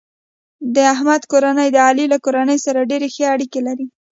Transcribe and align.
د 0.75 0.77
احمد 0.93 1.21
کورنۍ 1.31 1.69
د 1.71 1.77
علي 1.87 2.05
له 2.13 2.17
کورنۍ 2.25 2.57
سره 2.65 2.87
ډېرې 2.89 3.07
ښې 3.13 3.23
اړیکې 3.33 3.59
لري. 3.67 3.85